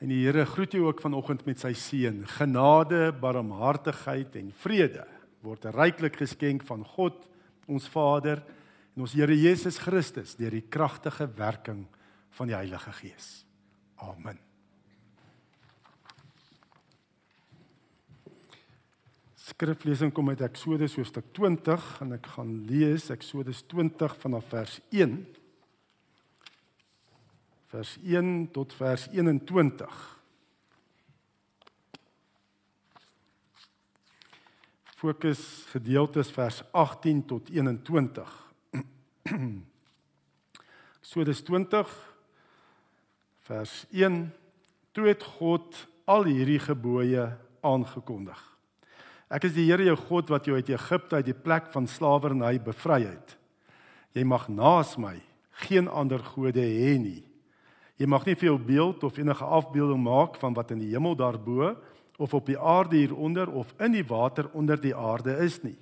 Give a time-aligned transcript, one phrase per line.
[0.00, 2.22] En die Here groet jou ook vanoggend met sy seën.
[2.38, 5.04] Genade, barmhartigheid en vrede
[5.44, 7.24] word ryklik geskenk van God,
[7.68, 8.42] ons Vader
[8.94, 11.84] en ons Here Jesus Christus deur die kragtige werking
[12.36, 13.28] van die Heilige Gees.
[14.00, 14.40] Amen.
[19.50, 25.18] Skriflesing kom uit Eksodus hoofstuk 20 en ek gaan lees Eksodus 20 vanaf vers 1
[27.70, 30.18] vers 1 tot vers 21.
[34.98, 38.32] Fokus gedeeltes vers 18 tot 21.
[41.00, 41.94] Eksodus 20
[43.46, 44.20] vers 1
[44.90, 47.28] Toe het God al hierdie gebooie
[47.62, 48.38] aangekondig.
[49.30, 52.56] Ek is die Here jou God wat jou uit Egipte uit die plek van slawerny
[52.58, 53.36] bevry het.
[54.18, 55.20] Jy mag naas my
[55.70, 57.29] geen ander gode hê nie.
[58.00, 61.12] Jy mag nie vir jou beeld of enige afbeelding maak van wat in die hemel
[61.18, 61.74] daarbo
[62.20, 65.76] of op die aarde hieronder of in die water onder die aarde is nie.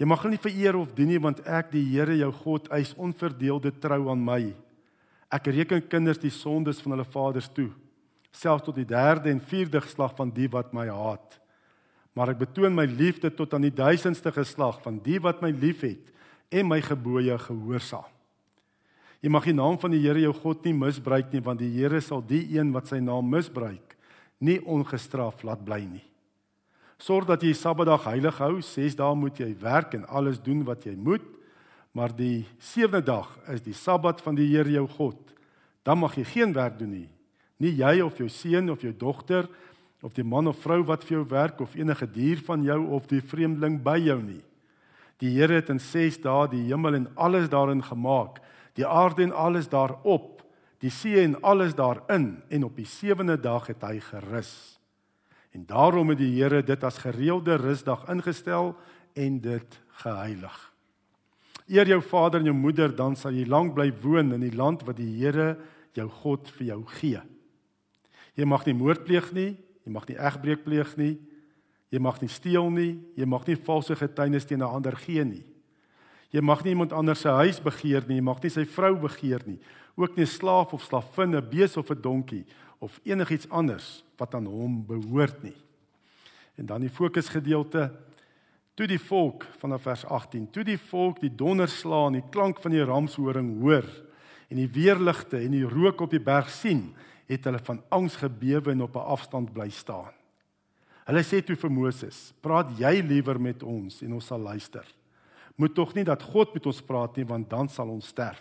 [0.00, 2.92] Jy mag hulle nie vereer of dien nie want ek die Here jou God eis
[2.96, 4.52] onverdeelde trou aan my.
[5.32, 7.70] Ek reken kinders die sondes van hulle vaders toe,
[8.32, 11.36] selfs tot die derde en vierde geslag van die wat my haat.
[12.16, 16.12] Maar ek betoon my liefde tot aan die duisendste geslag van die wat my liefhet
[16.52, 18.08] en my gebooie gehoorsaam.
[19.20, 22.00] Jy mag die naam van die Here jou God nie misbruik nie, want die Here
[22.00, 23.96] sal die een wat sy naam misbruik,
[24.40, 26.04] nie ongestraf laat bly nie.
[27.00, 28.58] Sorg dat jy Sabbatdag heilig hou.
[28.64, 31.24] 6 dae moet jy werk en alles doen wat jy moet,
[31.96, 35.18] maar die sewende dag is die Sabbat van die Here jou God.
[35.84, 37.08] Dan mag jy geen werk doen nie.
[37.60, 39.48] Nie jy of jou seun of jou dogter
[40.04, 43.08] of die man of vrou wat vir jou werk of enige dier van jou of
[43.08, 44.40] die vreemdeling by jou nie.
[45.20, 48.40] Die Here het in 6 dae die hemel en alles daarin gemaak
[48.78, 50.42] die aarde en alles daarop,
[50.80, 54.80] die see en alles daarin en op die sewende dag het hy gerus.
[55.50, 58.76] En daarom het die Here dit as gereelde rusdag ingestel
[59.18, 60.58] en dit geheilig.
[61.70, 64.86] Eer jou vader en jou moeder dan sal jy lank bly woon in die land
[64.86, 65.56] wat die Here
[65.98, 67.20] jou God vir jou gee.
[68.38, 69.52] Jy mag nie moord pleeg nie,
[69.84, 71.16] jy mag nie egbreek pleeg nie,
[71.90, 75.44] jy mag nie steel nie, jy mag nie valse getuienis teen 'n ander gee nie.
[76.30, 79.42] Jy mag nie iemand anders se huis begeer nie, jy mag nie sy vrou begeer
[79.46, 79.58] nie,
[79.96, 82.44] ook nie 'n slaaf of slavin, 'n bees of 'n donkie
[82.78, 85.56] of enigiets anders wat aan hom behoort nie.
[86.56, 87.90] En dan die fokusgedeelte
[88.74, 92.84] toe die volk vanaf vers 18, toe die volk die donderslaan, die klank van die
[92.84, 93.84] ramshoring hoor
[94.48, 96.94] en die weerligte en die rook op die berg sien,
[97.26, 100.12] het hulle van angs gebewe en op 'n afstand bly staan.
[101.04, 104.99] Hulle sê toe vir Moses: "Praat jy liewer met ons en ons sal luister."
[105.60, 108.40] Moet tog nie dat God met ons praat nie want dan sal ons sterf.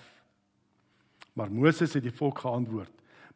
[1.36, 2.92] Maar Moses het die volk geantwoord: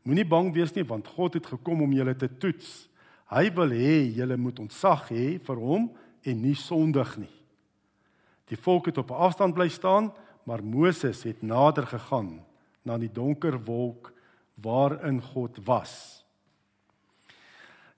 [0.07, 2.87] Moenie bang wees nie want God het gekom om julle te toets.
[3.33, 5.89] Hy wil hê julle moet ontzag hê vir hom
[6.23, 7.31] en nie sondig nie.
[8.51, 10.11] Die volk het op 'n afstand bly staan,
[10.43, 12.43] maar Moses het nader gegaan
[12.83, 14.13] na die donker wolk
[14.61, 16.23] waarin God was.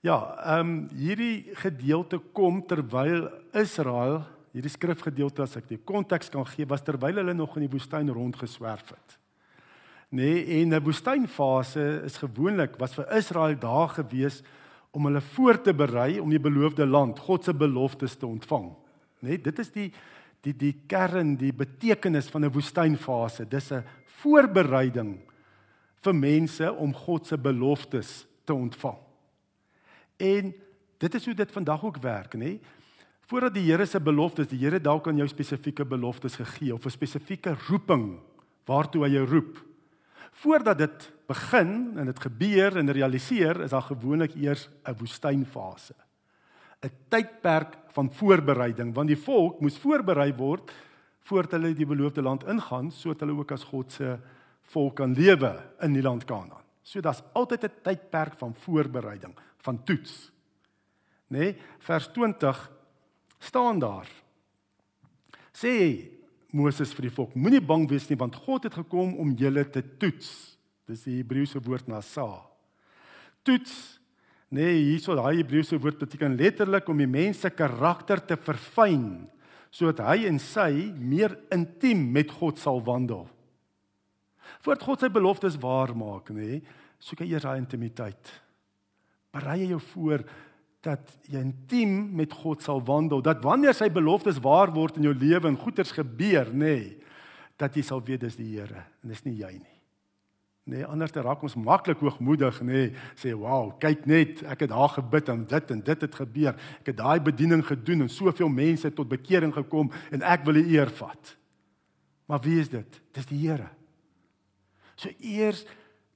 [0.00, 4.22] Ja, ehm um, hierdie gedeelte kom terwyl Israel
[4.56, 8.08] hierdie skrifgedeelte as ek die konteks kan gee was terwyl hulle nog in die woestyn
[8.08, 9.18] rondgeswerf het.
[10.08, 14.42] Nee, en 'n woestynfase is gewoonlik was vir Israel daar gewees
[14.92, 18.72] om hulle voor te berei om die beloofde land, God se beloftes te ontvang.
[19.20, 19.92] Nee, dit is die
[20.40, 23.48] die die kern, die betekenis van 'n woestynfase.
[23.48, 23.84] Dis 'n
[24.22, 25.20] voorbereiding
[26.00, 28.98] vir mense om God se beloftes te ontvang.
[30.16, 30.54] En
[30.98, 32.38] dit is hoe dit vandag ook werk, nê?
[32.38, 32.60] Nee?
[33.26, 36.90] Voordat die Here se beloftes, die Here dalk aan jou spesifieke beloftes gegee of 'n
[36.90, 38.20] spesifieke roeping
[38.66, 39.58] waartoe hy jou roep.
[40.32, 45.94] Voordat dit begin en dit gebeur en realiseer, is daar gewoonlik eers 'n woestynfase.
[46.82, 50.72] 'n Tydperk van voorbereiding want die volk moes voorberei word
[51.20, 54.18] voordat hulle die beloofde land ingaan sodat hulle ook as God se
[54.62, 56.62] volk kan lewe in die land Kanaan.
[56.82, 60.30] So daar's altyd 'n tydperk van voorbereiding, van toets.
[61.28, 61.38] Nê?
[61.38, 62.75] Nee, vers 20
[63.46, 64.08] staan daar.
[65.56, 65.72] Sê
[66.56, 69.82] Moses vir die volk: Moenie bang wees nie want God het gekom om julle te
[70.00, 70.30] toets.
[70.86, 72.26] Dis die Hebreëse woord nasa.
[73.46, 73.96] Toets.
[74.54, 79.26] Nee, hierso daai Hebreëse woord beteken letterlik om die mens se karakter te verfyn
[79.74, 83.26] sodat hy en sy meer intiem met God sal wandel.
[84.64, 86.62] Voordat God sy beloftes waar maak, nê,
[87.02, 88.30] soek hy eers daai intimiteit.
[89.34, 90.24] Berei jou voor
[90.86, 95.14] dat jy intiem met God sal wandel, dat wanneer sy beloftes waar word in jou
[95.16, 96.92] lewe en goeders gebeur, nê, nee,
[97.60, 99.72] dat jy sal weet dis die Here en dis nie jy nie.
[100.66, 104.72] Nee, anders dan raak ons maklik hoogmoedig, nê, nee, sê wow, kyk net, ek het
[104.72, 106.56] daar gebid en dit en dit het gebeur.
[106.82, 110.74] Ek het daai bediening gedoen en soveel mense tot bekering gekom en ek wil die
[110.74, 111.36] eer vat.
[112.26, 112.98] Maar wie is dit?
[113.14, 113.68] Dis die Here.
[114.98, 115.62] So eers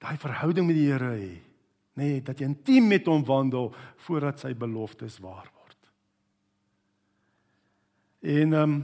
[0.03, 1.31] daai verhouding met die Here hê,
[1.99, 5.93] nê, nee, dat jy intiem met hom wandel voordat sy beloftes waar word.
[8.21, 8.81] En ehm um,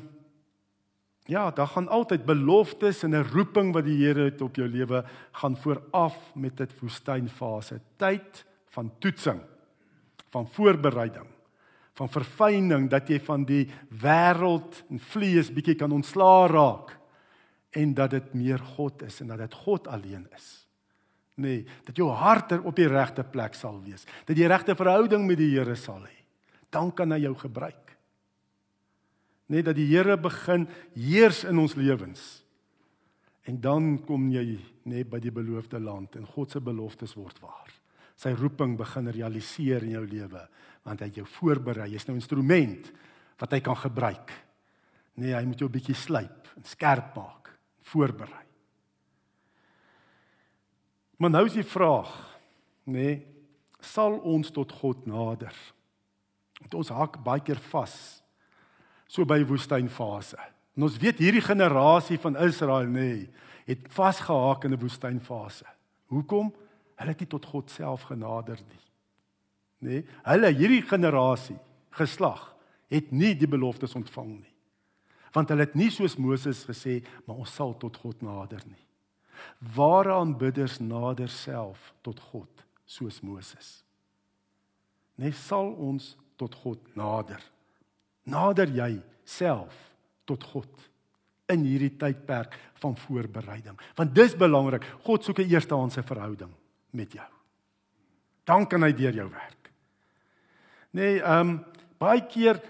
[1.27, 5.05] Ja, daar gaan altyd beloftes en 'n roeping wat die Here het op jou lewe
[5.33, 9.41] gaan vooraf met dit woestynfase, tyd van toetsing,
[10.31, 11.27] van voorbereiding,
[11.93, 16.99] van verfyning dat jy van die wêreld en vlees bietjie kan ontslaa raak
[17.71, 20.66] en dat dit meer God is en dat dit God alleen is.
[21.37, 25.27] Nee, dat jou hart er op die regte plek sal wees, dat jy regte verhouding
[25.27, 26.25] met die Here sal hê.
[26.73, 27.87] Dan kan hy jou gebruik
[29.53, 30.67] net dat die Here begin
[30.97, 32.23] heers in ons lewens.
[33.47, 34.59] En dan kom jy
[34.91, 37.71] net by die beloofde land en God se beloftes word waar.
[38.19, 40.47] Sy roeping begin realiseer in jou lewe
[40.87, 41.89] want hy het jou voorberei.
[41.91, 42.93] Jy's nou 'n instrument
[43.39, 44.31] wat hy kan gebruik.
[45.17, 47.51] Nee, hy moet jou 'n bietjie slyp en skerp maak,
[47.83, 48.46] voorberei.
[51.17, 52.13] Maar nou is die vraag,
[52.85, 53.17] nê, nee,
[53.81, 55.55] sal ons tot God nader?
[56.61, 57.97] Want ons hak baie keer vas
[59.07, 60.39] so by woestynfase.
[60.77, 63.29] En ons weet hierdie generasie van Israel nê, nee,
[63.67, 65.67] het vasgehaak in 'n woestynfase.
[66.07, 66.53] Hoekom?
[66.97, 68.85] Hulle het nie tot God self genader nie.
[69.79, 69.89] Nê?
[69.89, 71.59] Nee, hulle hierdie generasie
[71.91, 72.55] geslag
[72.89, 74.55] het nie die beloftes ontvang nie.
[75.33, 78.86] Want hulle het nie soos Moses gesê, maar ons sal tot God nader nie.
[79.75, 83.83] Ware aanbidders nader self tot God soos Moses.
[85.17, 87.41] Net sal ons tot God nader
[88.27, 88.97] nader jy
[89.27, 89.75] self
[90.27, 90.87] tot God
[91.53, 93.77] in hierdie tydperk van voorbereiding.
[93.99, 94.85] Want dis belangrik.
[95.07, 96.51] God soek 'n eerstehandse verhouding
[96.91, 97.31] met jou.
[98.45, 99.71] Dan kan hy deur jou werk.
[100.91, 101.65] Nee, ehm um,
[101.99, 102.61] baie keer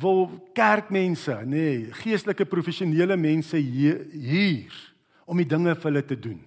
[0.00, 4.89] wil kerkmense, nê, nee, geestelike professionele mense hier, hier
[5.30, 6.40] om die dinge vir hulle te doen.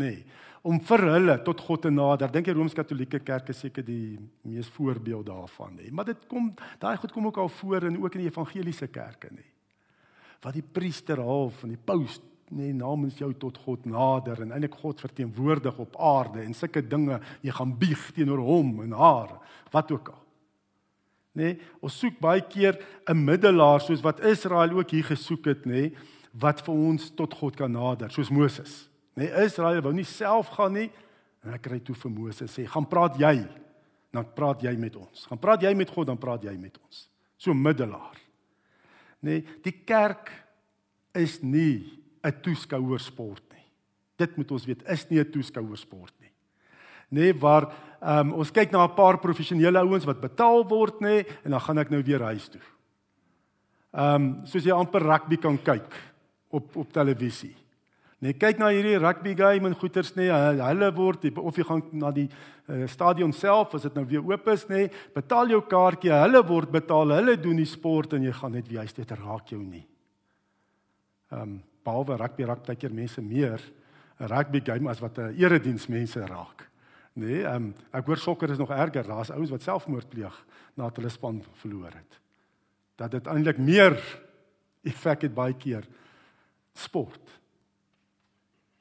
[0.00, 0.10] Nê.
[0.10, 0.24] Nee,
[0.66, 2.30] om vir hulle tot God te nader.
[2.32, 5.88] Dink jy Rooms-Katolieke Kerk is seker die mees voorbeeld daarvan, nê?
[5.92, 6.50] Maar dit kom
[6.82, 9.46] daai goed kom ook al voor in ook in die evangeliese kerke, nê.
[10.44, 12.18] Wat die priester half en die paus
[12.50, 17.20] nê namens jou tot God nader en eintlik God verteenwoordig op aarde en sulke dinge
[17.46, 19.36] jy gaan bieg teenoor hom en haar,
[19.72, 20.24] wat ook al.
[21.38, 22.76] Nê, ons soek baie keer
[23.08, 25.94] 'n middelaar soos wat Israel ook hier gesoek het, nê,
[26.32, 28.88] wat vir ons tot God kan nader, soos Moses.
[29.18, 30.90] Nee, Israel wou nie self gaan nie.
[31.44, 33.48] En ek kry toe vir Moses sê, "Gaan praat jy."
[34.12, 35.26] Dan praat jy met ons.
[35.26, 37.08] Gaan praat jy met God, dan praat jy met ons.
[37.36, 38.18] So middelaar.
[39.20, 40.32] Nee, die kerk
[41.14, 43.64] is nie 'n toeskouersport nie.
[44.16, 46.32] Dit moet ons weet, is nie 'n toeskouersport nie.
[47.08, 47.72] Nee, waar
[48.02, 51.60] um, ons kyk na 'n paar professionele ouens wat betaal word nê nee, en dan
[51.60, 52.60] gaan ek nou weer huis toe.
[53.92, 56.09] Ehm um, soos jy amper rugby kan kyk
[56.50, 57.54] op op televisie.
[58.20, 61.80] Nee, kyk na hierdie rugby game en goeters nê, nee, hulle word of jy gaan
[61.96, 65.62] na die uh, stadion self as dit nou weer oop is nê, nee, betaal jou
[65.64, 69.14] kaartjie, hulle word betaal, hulle doen die sport en jy gaan net wie huis dit
[69.16, 69.86] raak jou nie.
[71.32, 73.62] Ehm um, behalwe rugby raak baie keer mense meer
[74.20, 76.68] 'n rugby game as wat 'n erediens mense raak.
[77.14, 80.44] Nee, ehm um, ek hoor sokker is nog erger, daar's ouens wat selfmoord pleeg
[80.76, 82.20] nadat hulle span verloor het.
[82.96, 83.96] Dat dit eintlik meer
[84.84, 85.88] effek het baie keer
[86.72, 87.38] sport.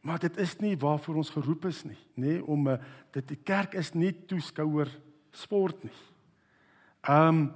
[0.02, 2.78] Maar dit is nie waarvoor ons geroep is nie, nê, nee, om uh,
[3.12, 4.92] dit die kerk is nie toeskouer
[5.32, 5.98] sport nie.
[7.08, 7.50] Ehm um,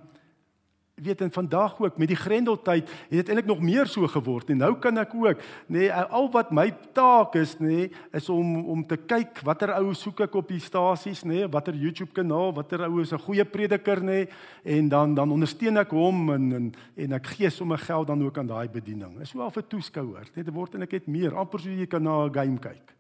[0.96, 4.58] weet en vandag ook met die grendeltyd het dit eintlik nog meer so geword en
[4.62, 8.66] nou kan ek ook nê nee, al wat my taak is nê nee, is om
[8.70, 12.54] om te kyk watter ou soek ek op die stasies nê nee, watter YouTube kanaal
[12.54, 14.28] watter ou is 'n goeie prediker nê nee,
[14.64, 18.38] en dan dan ondersteun ek hom en en en ek gee sommer geld dan ook
[18.38, 19.20] aan daai bediening.
[19.22, 22.26] Is al vir toeskouer net word en ek het meer amper so jy kan na
[22.26, 22.94] 'n game kyk.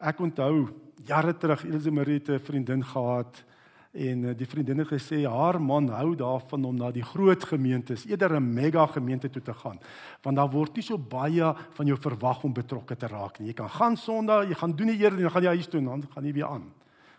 [0.00, 0.68] Ek onthou
[1.06, 3.44] jare terug Elise Marie 'n vriendin gehad
[3.92, 8.06] En eh, die vriendin het gesê haar man hou daarvan om na die groot gemeentes,
[8.08, 9.78] eerder 'n mega gemeente toe te gaan,
[10.22, 13.48] want daar word nie so baie van jou verwag om betrokke te raak nie.
[13.48, 15.80] Jy kan gaan Sondag, jy gaan doen die eerder en dan gaan jy huis toe
[15.80, 16.72] en dan gaan jy weer aan.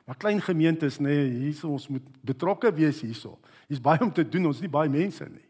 [0.06, 3.38] Maar klein gemeentes nê, nee, hierso ons moet betrokke wees hierso.
[3.68, 5.48] Hier's baie om te doen, ons is nie baie mense nie.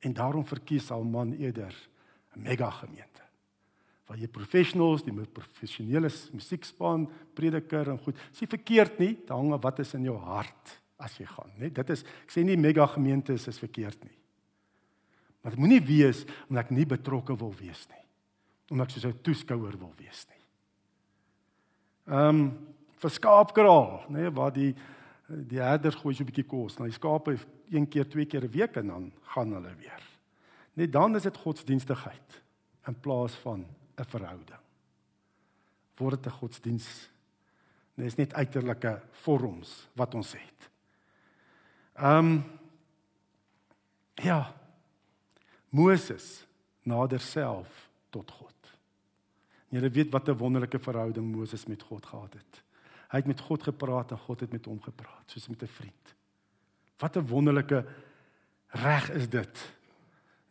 [0.00, 1.74] En daarom verkies al man eerder
[2.36, 3.23] 'n mega gemeente
[4.06, 8.18] waar jy professionals, die professionele musiekspan, prediker en goed.
[8.30, 11.50] Dis nie verkeerd nie, dit hang af wat is in jou hart as jy gaan,
[11.58, 11.72] né?
[11.72, 14.16] Dit is ek sê nie mega gemeente is verkeerd nie.
[15.42, 18.04] Maar dit moenie wees omdat ek nie betrokke wil wees nie.
[18.70, 20.42] omdat ek so 'n toeskouer wil wees nie.
[22.14, 22.58] Ehm um,
[22.96, 24.74] vir skaapkraal, nê, nee, waar die
[25.28, 27.36] die herders gooi so 'n bietjie kos, nou die skape
[27.70, 30.02] een keer, twee keer 'n week en dan gaan hulle weer.
[30.74, 32.42] Net dan is dit godsdienstigheid
[32.86, 34.60] in plaas van 'n verhouding.
[35.96, 37.08] Word dit 'n godsdiens?
[37.94, 40.70] Dit is net uiterlike vorms wat ons het.
[41.94, 42.44] Ehm um,
[44.14, 44.54] ja.
[45.68, 46.46] Moses
[46.82, 48.54] nader self tot God.
[49.68, 52.62] Jy weet wat 'n wonderlike verhouding Moses met God gehad het.
[53.10, 56.14] Hy het met God gepraat en God het met hom gepraat soos met 'n vriend.
[56.98, 57.86] Wat 'n wonderlike
[58.68, 59.74] reg is dit.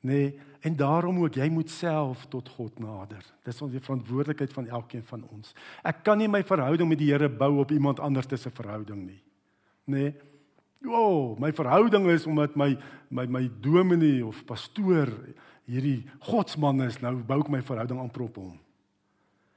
[0.03, 3.23] Nee, en daarom ook jy moet self tot God nader.
[3.47, 5.53] Dis ons verantwoordelikheid van elkeen van ons.
[5.79, 9.21] Ek kan nie my verhouding met die Here bou op iemand anders se verhouding nie.
[9.87, 10.11] Nee.
[10.83, 12.73] O, my verhouding is omdat my
[13.09, 15.07] my my dominee of pastoor
[15.69, 18.57] hierdie godsman is, nou bou ek my verhouding aan prop hom.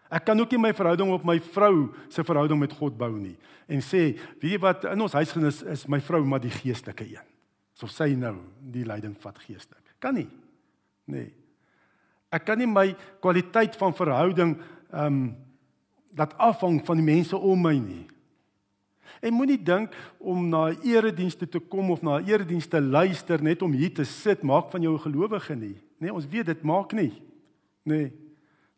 [0.06, 3.34] Ek kan ook nie my verhouding op my vrou se verhouding met God bou nie
[3.66, 7.26] en sê, weet jy wat, in ons huisgenis is my vrou maar die geestelike een.
[7.74, 9.85] So sy nou die leiding vat geestelik.
[10.06, 10.28] Kan nie.
[11.10, 11.32] Nee.
[12.30, 14.54] Ek kan nie my kwaliteit van verhouding
[14.94, 15.26] ehm um,
[16.16, 18.06] dat afhang van die mense om my nie.
[19.20, 23.62] En moenie dink om na 'n eredienste te kom of na 'n eredienste luister net
[23.62, 25.76] om hier te sit maak van jou 'n gelowige nie.
[25.98, 27.12] Nee, ons weet dit maak nie.
[27.82, 28.12] Nee.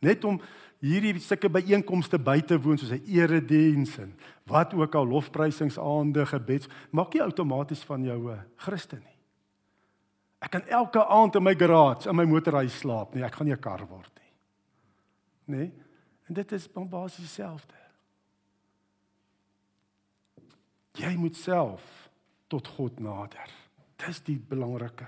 [0.01, 0.41] Net om
[0.81, 4.15] hierdie sulke byeenkomste by te woon soos 'n erediens en
[4.47, 9.18] wat ook al lofprysingsaande gebeds maak nie outomaties van jou 'n Christen nie.
[10.39, 13.55] Ek kan elke aand in my garage in my motorhuis slaap, nee, ek gaan nie
[13.55, 14.33] 'n kar word nie.
[15.57, 15.73] Nee.
[16.29, 17.75] En dit is basies dieselfde.
[20.93, 22.11] Jy moet self
[22.47, 23.51] tot God nader.
[23.97, 25.07] Dis die belangrike.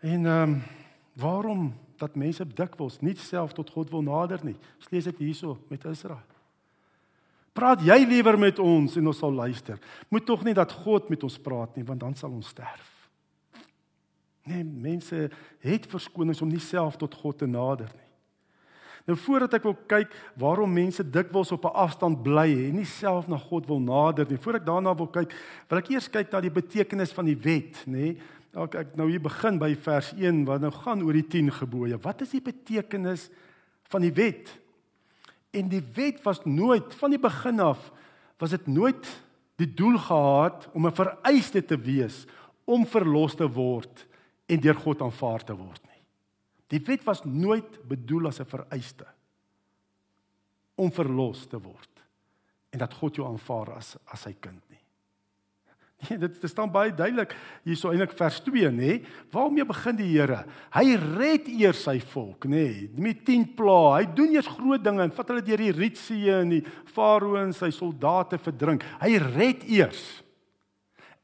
[0.00, 0.62] En ehm um,
[1.16, 4.56] waarom dat mense dikwels nie self tot God wil nader nie?
[4.76, 6.20] Ons lees dit hierso met Israel.
[7.56, 9.78] Praat jy liewer met ons en ons sal luister.
[10.08, 12.95] Moet tog nie dat God met ons praat nie, want dan sal ons sterf.
[14.46, 15.26] Nee, mense
[15.64, 18.06] het verskonings om nie self tot God te nader nie.
[19.06, 23.28] Nou voordat ek wil kyk waarom mense dikwels op 'n afstand bly en nie self
[23.28, 25.32] na God wil nader nie, voordat ek daarna wil kyk,
[25.68, 28.16] wil ek eers kyk na die betekenis van die wet, nê?
[28.54, 31.98] Ek ek nou hier begin by vers 1 wat nou gaan oor die 10 gebooie.
[31.98, 33.30] Wat is die betekenis
[33.84, 34.58] van die wet?
[35.52, 37.92] En die wet was nooit van die begin af
[38.38, 39.06] was dit nooit
[39.56, 42.26] die doel gehad om 'n vereiste te wees
[42.64, 44.06] om verlos te word
[44.46, 46.02] en deur God aanvaar te word nie.
[46.72, 49.06] Die wet was nooit bedoel as 'n vereiste
[50.74, 52.02] om verlos te word
[52.70, 54.82] en dat God jou aanvaar as as sy kind nie.
[56.10, 57.32] Nee, dit dit staan baie duidelik
[57.64, 58.98] hierso eintlik vers 2 nê.
[59.32, 60.42] Waarmee begin die Here?
[60.74, 62.90] Hy red eers sy volk nê.
[62.92, 64.02] Met 10 plaae.
[64.02, 66.62] Hy doen eers groot dinge en vat hulle deur die Rietsee en die
[66.92, 68.84] Farao en sy soldate verdrink.
[69.00, 70.04] Hy red eers.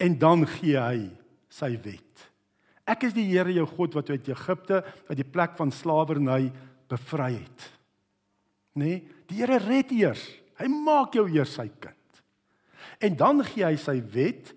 [0.01, 1.11] En dan gee hy
[1.53, 2.32] sy wet.
[2.93, 6.51] Ek is die Here jou God wat jou uit Egipte uit die plek van slawerny
[6.91, 7.69] bevry het.
[8.77, 10.25] Nee, die Here red eers.
[10.61, 12.23] Hy maak jou eers sy kind.
[13.03, 14.53] En dan gee hy sy wet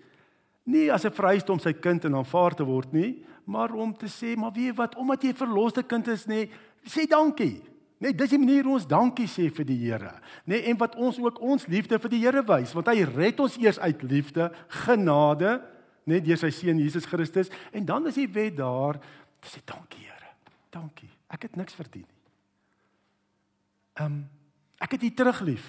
[0.66, 4.06] nie as 'n vereiste om sy kind in aanvaar te word nie, maar om te
[4.06, 6.50] sê, maar weet wat, omdat jy verloste kind is, nê,
[6.84, 7.62] sê dankie.
[8.00, 10.20] Nee, dis die manier ons dankie sê vir die Here.
[10.44, 13.56] Nee, en wat ons ook ons liefde vir die Here wys, want hy red ons
[13.56, 14.50] eers uit liefde,
[14.84, 15.62] genade,
[16.06, 19.00] net deur sy seun Jesus Christus en dan is die wet daar
[19.46, 20.32] sê dankie Here.
[20.74, 21.10] Dankie.
[21.30, 22.22] Ek het niks verdien nie.
[23.96, 24.24] Ehm um,
[24.82, 25.66] ek het U terug lief.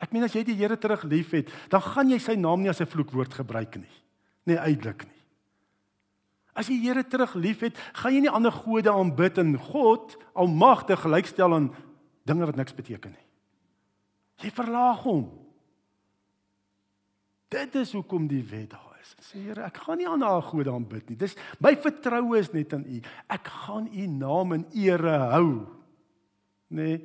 [0.00, 2.70] Ek meen as jy die Here terug lief het, dan gaan jy sy naam nie
[2.70, 3.96] as 'n vloekwoord gebruik nie.
[4.46, 5.22] Nee, uitelik nie.
[6.54, 11.54] As jy Here terug liefhet, gaan jy nie ander gode aanbid en God almagtig gelykstel
[11.54, 11.74] aan
[12.24, 13.26] dinge wat niks beteken nie.
[14.42, 15.30] Jy verlaag hom.
[17.48, 19.14] Dit is hoekom die wet daar is.
[19.26, 21.18] Sê Here, ek gaan nie aan haar gode aanbid nie.
[21.20, 23.00] Dis my vertroue is net aan U.
[23.32, 25.48] Ek gaan U naam in ere hou.
[26.72, 27.00] Nee.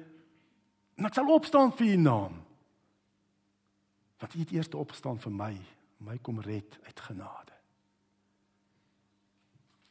[0.97, 2.39] En ek sal opstaan vir U naam.
[4.21, 5.51] Want U het eers opgestaan vir my,
[6.07, 7.53] my kom red uit genade.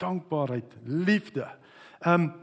[0.03, 1.47] Dankbaarheid, liefde.
[2.01, 2.35] Ehm um,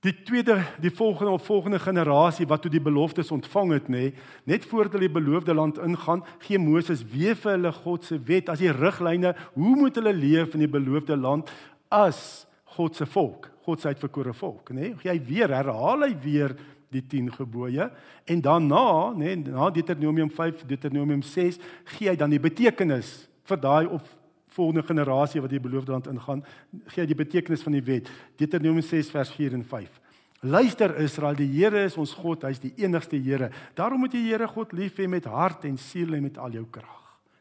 [0.00, 4.06] Die tweede, die volgende op volgende generasie wat toe die beloftes ontvang het, nê,
[4.48, 8.48] net voordat hulle die beloofde land ingaan, gee Moses weer vir hulle God se wet
[8.48, 11.52] as die riglyne hoe moet hulle leef in die beloofde land
[11.92, 12.46] as
[12.78, 14.94] God se volk, God se uitverkore volk, nê?
[15.04, 16.56] Hy weer herhaal hy weer
[16.90, 17.90] die 10 gebooie
[18.24, 18.86] en daarna,
[19.20, 21.60] nê, na Deuteronomium 5, Deuteronomium 6,
[21.98, 24.08] gee hy dan die betekenis vir daai op
[24.54, 26.44] volgende generasie wat die beloofde land ingaan,
[26.92, 28.10] gee die betekenis van die wet.
[28.36, 30.00] Deuteronomium 6 vers 4 en 5.
[30.40, 33.50] Luister Israel, die Here is ons God, hy's die enigste Here.
[33.76, 36.56] Daarom moet jy die Here God lief hê met hart en siel en met al
[36.56, 37.00] jou krag.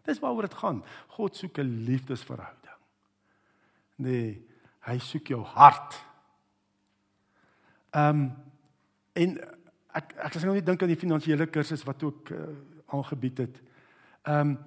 [0.09, 0.81] Dis waaroor dit gaan.
[1.15, 2.77] God soek 'n liefdesverhouding.
[3.99, 4.41] Nee,
[4.87, 5.95] hy soek jou hart.
[7.91, 8.31] Ehm um,
[9.13, 9.37] en
[9.93, 12.37] ek ek as ek nou net dink aan die finansiële kursus wat ook uh,
[12.87, 13.61] aangebied het.
[14.23, 14.57] Ehm um,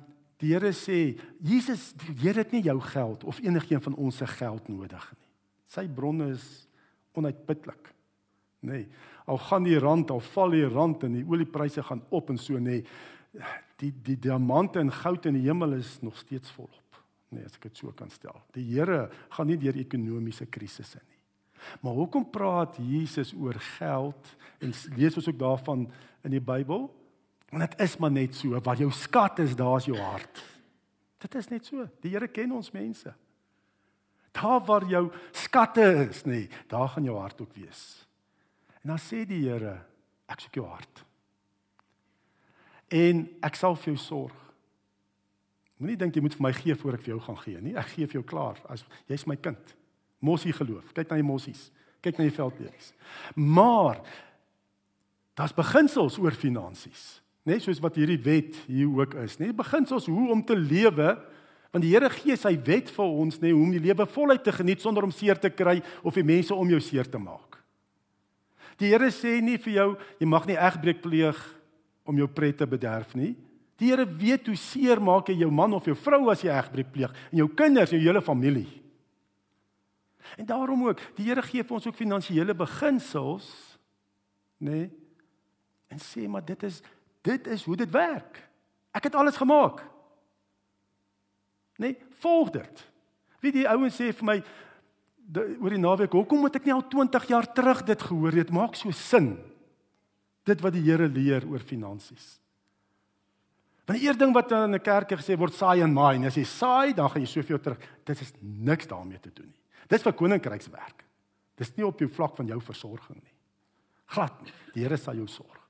[0.42, 4.26] die Here sê Jesus die Here het nie jou geld of enigiemand van ons se
[4.26, 5.28] geld nodig nie.
[5.72, 6.46] Sy bronne is
[7.16, 7.92] onuitputlik.
[8.66, 8.86] Nee.
[9.30, 12.58] Al gaan die rand, al val die rand en die oliepryse gaan op en so
[12.58, 12.82] nê.
[12.82, 13.48] Nee,
[13.82, 17.00] die die diamante en goud in die hemel is nog steeds volop.
[17.32, 18.36] Nee, as ek dit so kan stel.
[18.54, 21.18] Die Here gaan nie deur ekonomiese krisisse nie.
[21.80, 24.32] Maar hoekom praat Jesus oor geld
[24.62, 25.86] en lees ons ook daarvan
[26.26, 26.88] in die Bybel?
[27.52, 30.40] Want dit is maar net so, waar jou skat is, daar's jou hart.
[31.20, 31.84] Dit is net so.
[32.00, 33.12] Die Here ken ons mense.
[34.32, 37.82] Daar waar jou skatte is, nê, nee, daar gaan jou hart ook wees.
[38.80, 39.76] En dan sê die Here,
[40.32, 41.04] ek soek jou hart.
[42.92, 44.38] En ek sal vir jou sorg.
[45.76, 47.76] Moenie dink jy moet vir my gee voor ek vir jou gaan gee nie.
[47.76, 49.76] Ek gee vir jou klaar as jy's my kind.
[50.22, 50.92] Mossie geloof.
[50.94, 51.70] Kyk na die mossies.
[52.04, 52.92] Kyk na die veldlelies.
[53.34, 54.00] Maar
[55.38, 59.48] daar's beginsels oor finansies, Nee, soos wat hierdie wet hier ook is, né?
[59.48, 61.16] Nee, beginsels hoe om te lewe
[61.72, 64.52] want die Here gee sy wet vir ons, nee, hoe om die lewe voluit te
[64.52, 67.56] geniet sonder om seer te kry of die mense om jou seer te maak.
[68.76, 69.88] Die Here sê nie vir jou
[70.20, 71.40] jy mag nie egbreek pleeg
[72.04, 73.32] om jou pret te bederf nie.
[73.80, 76.92] Die Here weet hoe seer maak jy jou man of jou vrou as jy egbreek
[76.92, 78.68] pleeg en jou kinders, jou hele familie.
[80.36, 83.48] En daarom ook, die Here gee vir ons ook finansiële beginsels,
[84.62, 84.86] nê?
[85.92, 86.82] En sê maar dit is
[87.22, 88.42] dit is hoe dit werk.
[88.92, 89.84] Ek het alles gemaak.
[91.80, 91.92] Nê?
[91.92, 92.84] Nee, volg dit.
[93.42, 94.36] Wie die ouens sê vir my
[95.16, 98.52] de, oor die naweek, hoekom moet ek nie al 20 jaar terug dit gehoor het?
[98.54, 99.34] Maak so sin.
[100.46, 102.36] Dit wat die Here leer oor finansies.
[103.86, 106.16] Want die eerste ding wat in 'n kerk gesê word, saai en maai.
[106.16, 107.78] En as jy saai, dan gaan jy soveel terug.
[108.04, 109.60] Dit is niks daarmee te doen nie.
[109.88, 111.04] Dis vir koninkrykswerk.
[111.56, 113.34] Dis nie op jou vlak van jou versorging nie.
[114.06, 114.52] Glad nie.
[114.74, 115.61] Die Here sal jou sorg.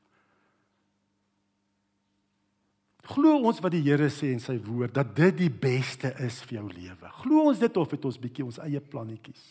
[3.10, 6.60] Glo ons wat die Here sê in sy woord dat dit die beste is vir
[6.60, 7.12] jou lewe.
[7.22, 9.46] Glo ons dit of het ons bietjie ons eie plannetjies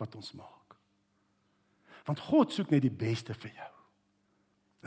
[0.00, 0.76] wat ons maak?
[2.04, 3.70] Want God soek net die beste vir jou.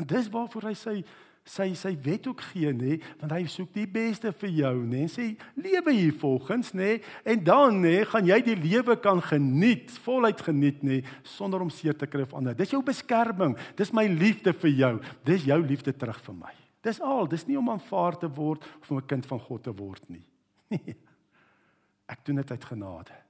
[0.02, 1.00] En dis waarvoor hy sê
[1.46, 3.00] sy sy wet ook gee nê?
[3.22, 5.06] Want hy soek die beste vir jou nê?
[5.10, 7.00] Sê lewe hier volgens nê?
[7.26, 11.00] En dan nê gaan jy die lewe kan geniet voluit geniet nê?
[11.36, 12.58] Sonder om seer te kry of ander.
[12.58, 13.58] Dis jou beskerming.
[13.78, 14.94] Dis my liefde vir jou.
[15.26, 16.54] Dis jou liefde terug vir my
[16.86, 19.74] dis al dis nie om aanvaar te word of om 'n kind van God te
[19.74, 20.26] word nie
[22.14, 23.26] ek doen dit uit genade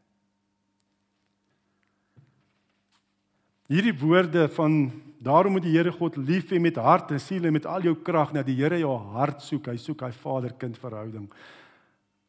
[3.66, 4.92] Hierdie woorde van
[5.26, 7.96] daarom moet die Here God lief hê met hart en siel en met al jou
[7.98, 9.72] krag, dat die Here jou hart soek.
[9.72, 11.30] Hy soek hy vader-kind verhouding.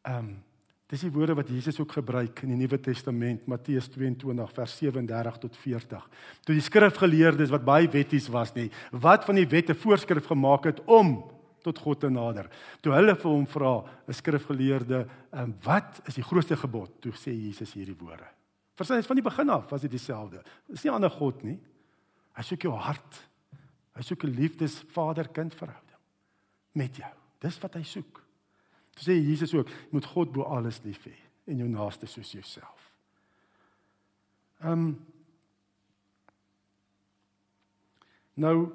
[0.07, 0.35] Ehm um,
[0.87, 5.39] dis die woorde wat Jesus ook gebruik in die Nuwe Testament, Matteus 22 vers 37
[5.43, 6.05] tot 40.
[6.47, 10.79] Toe die skrifgeleerdes wat baie wetties was, nê, wat van die wette voorskrif gemaak het
[10.85, 11.17] om
[11.67, 12.47] tot God te nader.
[12.81, 17.01] Toe hulle vir hom vra, 'n skrifgeleerde, ehm wat is die grootste gebod?
[17.01, 18.27] Toe sê Jesus hierdie woorde.
[18.75, 20.43] Verstaan, van die begin af was dit dieselfde.
[20.69, 21.59] Dis nie ander God nie.
[22.37, 23.27] Hy soek jou hart.
[23.95, 25.99] Hy soek 'n liefdes-vader-kind verhouding
[26.73, 27.11] met jou.
[27.39, 28.26] Dis wat hy soek.
[28.97, 31.15] Toe sê Jesus ook, jy moet God bo alles lief hê
[31.47, 32.89] en jou naaste soos jouself.
[34.65, 34.89] Ehm um,
[38.37, 38.69] Nou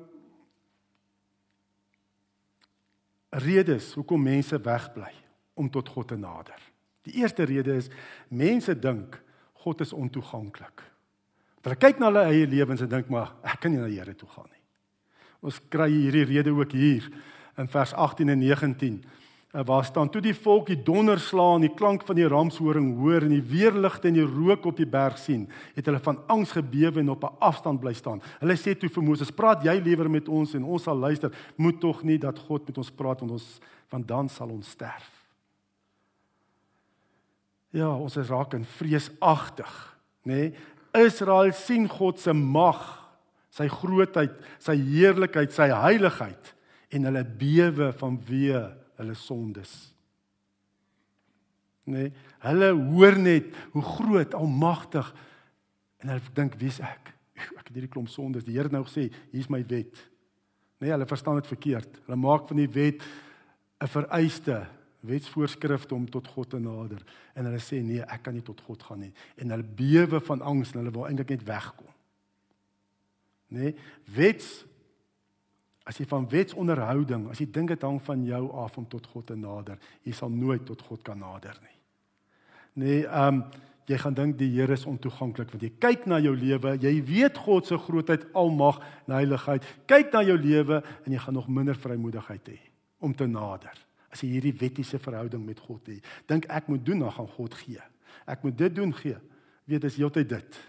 [3.30, 5.12] redes hoekom mense wegbly
[5.54, 6.58] om tot God te nader.
[7.06, 7.88] Die eerste rede is
[8.28, 9.20] mense dink
[9.62, 10.82] God is ontoeganklik.
[11.62, 14.16] Hulle kyk na hulle eie lewens en dink maar ek kan nie na die Here
[14.18, 14.62] toe gaan nie.
[15.46, 17.06] Ons kry hierdie rede ook hier
[17.58, 18.98] in vers 18 en 19.
[19.52, 23.34] Eh, waar staan toe die volk die donderslaan, die klank van die ramshoring hoor en
[23.34, 25.44] die weerligte en die rook op die berg sien,
[25.76, 28.22] het hulle van angs gebewe en op 'n afstand bly staan.
[28.40, 31.30] Hulle sê toe vir Moses: "Praat jy liewer met ons en ons sal luister.
[31.56, 33.60] Moet tog nie dat God met ons praat want ons
[33.90, 35.28] want dan sal ons sterf."
[37.70, 40.34] Ja, ons is raak in vreesagtig, nê?
[40.34, 40.52] Nee?
[41.04, 43.10] Israel sien God se mag,
[43.50, 46.54] sy grootheid, sy heerlikheid, sy heiligheid
[46.88, 49.72] en hulle bewe vanweë hulle sondes.
[51.84, 52.12] Nee,
[52.44, 55.08] hulle hoor net hoe groot, almagtig
[56.02, 57.10] en hulle dink wie's ek?
[57.58, 58.44] Ek het hierdie klomp sondes.
[58.46, 59.98] Die Here het nou gesê, hier's my wet.
[60.82, 61.98] Nee, hulle verstaan dit verkeerd.
[62.06, 63.02] Hulle maak van die wet
[63.82, 64.62] 'n vereiste
[65.02, 67.02] wetsvoorskrifte om tot God te nader
[67.34, 70.44] en hulle sê nee, ek kan nie tot God gaan nie en hulle bewe van
[70.52, 71.90] angs en hulle wil eintlik net wegkom.
[73.52, 73.58] Nê?
[73.58, 73.74] Nee,
[74.14, 74.64] wets
[75.88, 79.26] as jy van wetsonderhouding, as jy dink dit hang van jou af om tot God
[79.32, 81.78] te nader, jy sal nooit tot God kan nader nie.
[82.82, 83.44] Nee, ehm um,
[83.90, 87.38] jy gaan dink die Here is ontoeganklik want jy kyk na jou lewe, jy weet
[87.44, 89.66] God se grootheid, almag en heiligheid.
[89.90, 92.60] Kyk na jou lewe en jy gaan nog minder vrymoedigheid hê
[93.02, 93.74] om te nader.
[94.14, 97.58] As jy hierdie wettiese verhouding met God het, dink ek moet doen, dan gaan God
[97.58, 97.82] gee.
[98.30, 99.18] Ek moet dit doen gee.
[99.66, 100.62] Weet dis heeltyd dit.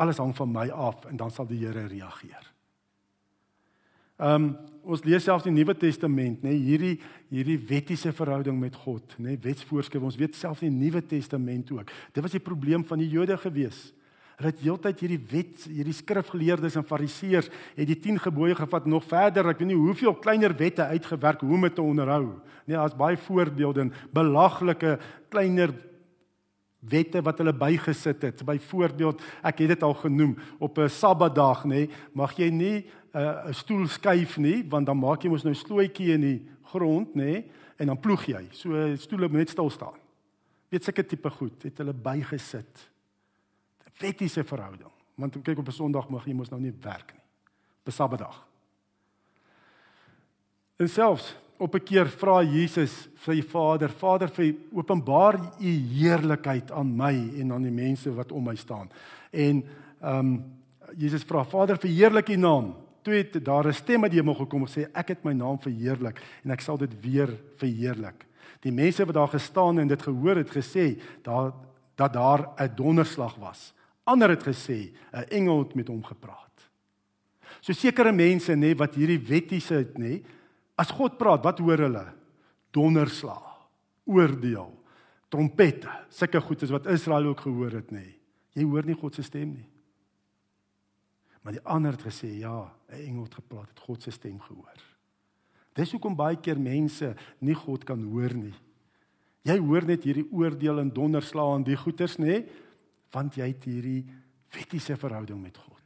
[0.00, 2.49] Alles hang van my af en dan sal die Here reageer.
[4.20, 4.50] Ehm um,
[4.90, 6.94] ons lees selfs die Nuwe Testament, nê, nee, hierdie
[7.30, 10.06] hierdie wettiese verhouding met God, nê, nee, wetsvoorskrifte.
[10.08, 11.92] Ons weet selfs in die Nuwe Testament ook.
[12.16, 13.78] Dit was die probleem van die Jode gewees.
[14.40, 19.04] Hulle het heeltyd hierdie wet, hierdie skrifgeleerdes en fariseërs het die 10 gebooie gevat nog
[19.04, 19.52] verder.
[19.52, 22.24] Ek weet nie hoeveel kleiner wette uitgewerk hoe om dit te onderhou.
[22.64, 24.96] Nee, daar's baie voorbeelde en belaglike
[25.28, 25.76] kleiner
[26.80, 28.40] wette wat hulle bygesit het.
[28.48, 33.52] Byvoorbeeld, ek het dit al genoem, op 'n Sabbatdag, nê, mag jy nie 'n uh,
[33.52, 37.44] stoel skuif nie, want dan maak jy mos nou 'n slooitjie in die grond, nê,
[37.76, 38.48] en dan ploeg jy.
[38.52, 39.98] So stoele moet net stil staan.
[40.68, 42.88] Weet seker tipe goed, het hulle bygesit.
[44.00, 44.90] Wettiese verhouding.
[45.14, 47.22] Want kyk op 'n Sondag mag jy mos nou nie werk nie.
[47.80, 48.46] Op 'n Sabbatdag.
[50.76, 56.70] En selfs op 'n keer vra Jesus vir sy Vader, Vader, vir openbaar u heerlikheid
[56.70, 58.90] aan my en aan die mense wat om my staan.
[59.30, 59.64] En
[60.00, 60.58] ehm um,
[60.96, 62.74] Jesus vra, Vader, verheerlik u naam.
[63.02, 65.58] Toe het daar 'n stem uit die hemel gekom en sê, ek het my naam
[65.58, 68.26] verheerlik en ek sal dit weer verheerlik.
[68.60, 71.52] Die mense wat daar gestaan en dit gehoor het, gesê daar
[71.94, 73.72] dat daar 'n donderslag was.
[74.04, 76.70] Ander het gesê 'n engel het met hom gepraat.
[77.60, 80.22] So sekere mense nê wat hierdie wettiese nê
[80.80, 82.06] As God praat, wat hoor hulle?
[82.72, 83.44] Donderslag,
[84.08, 84.70] oordeel,
[85.28, 88.06] trompette, sulke goedes wat Israel ook gehoor het, nê.
[88.56, 89.66] Jy hoor nie God se stem nie.
[91.40, 94.80] Maar die ander het gesê, ja, 'n engel het gepraat, het God se stem gehoor.
[95.72, 98.54] Dis hoekom baie keer mense nie God kan hoor nie.
[99.42, 102.44] Jy hoor net hierdie oordeel en donderslag en die goeters, nê,
[103.10, 104.04] want jy het hierdie
[104.52, 105.82] wettiese verhouding met God.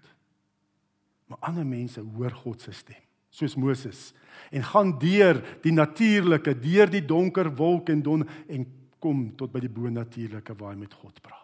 [1.27, 4.13] Maar ander mense hoor God se stem soos Moses
[4.55, 8.67] en gaan deur die natuurlike, deur die donker wolk en don en
[9.03, 11.44] kom tot by die bonatuurlike waar hy met God praat.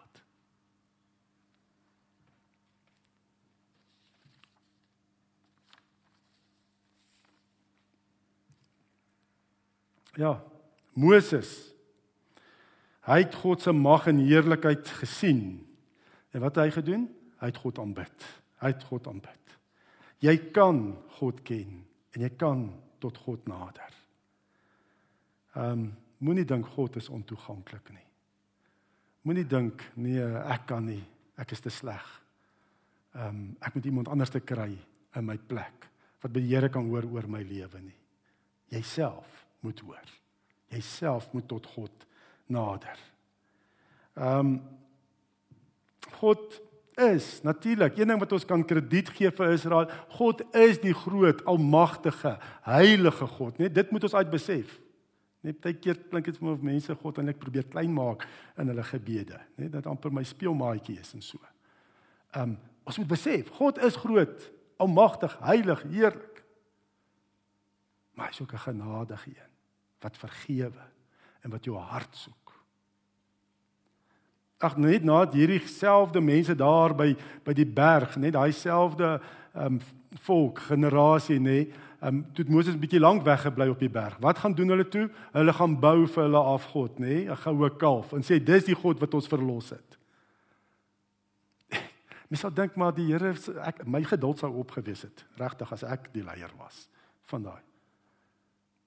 [10.19, 10.37] Ja,
[10.93, 11.71] Moses
[13.07, 15.61] hy het God se mag en heerlikheid gesien.
[16.31, 17.07] En wat het hy gedoen?
[17.41, 18.27] Hy het God aanbid.
[18.61, 19.55] Hy het God aanbid.
[20.21, 20.83] Jy kan
[21.17, 21.79] God ken
[22.13, 22.67] en jy kan
[23.01, 23.97] tot God nader.
[25.57, 25.89] Ehm um,
[26.21, 28.05] moenie dink God is ontoeganklik nie.
[29.25, 31.01] Moenie dink nee, ek kan nie.
[31.41, 32.05] Ek is te sleg.
[33.17, 34.69] Ehm um, ek moet iemand anders te kry
[35.17, 35.89] in my plek
[36.21, 37.97] wat by die Here kan hoor oor my lewe nie.
[38.69, 40.03] Jouself moet hoor.
[40.67, 42.05] Jouself moet tot God
[42.45, 42.99] nader.
[44.13, 44.61] Ehm um,
[46.11, 46.61] God
[46.93, 49.89] is natuurlik een ding wat ons kan krediet gee vir Israel.
[50.17, 52.35] God is die groot, almagtige,
[52.67, 53.71] heilige God, né?
[53.71, 54.79] Dit moet ons uitbesef.
[55.41, 58.27] Net baie keer klink dit vir my of mense God eintlik probeer klein maak
[58.59, 59.69] in hulle gebede, né?
[59.71, 61.39] Dat amper my speelmaatjie is en so.
[62.37, 64.49] Um ons moet besef, God is groot,
[64.81, 66.41] almagtig, heilig, heerlik.
[68.17, 69.50] Maar hy is ook 'n genadige een
[70.01, 70.85] wat vergewe
[71.41, 72.41] en wat jou hart soek
[74.63, 77.11] ag net na hierdie selfde mense daar by
[77.45, 79.17] by die berg, net daai selfde
[79.53, 79.81] ehm um,
[80.25, 81.59] volk generasie nê.
[82.01, 84.17] Ehm um, toe Moses 'n bietjie lank weggebly op die berg.
[84.19, 85.09] Wat gaan doen hulle toe?
[85.31, 88.99] Hulle gaan bou vir hulle afgod nê, 'n goue kalf en sê dis die God
[88.99, 89.97] wat ons verlos het.
[92.29, 93.33] Mens sal dink maar die Here
[93.65, 96.89] ek my geduld sou opgewees het, regtig as ek die leier was
[97.23, 97.70] van daai.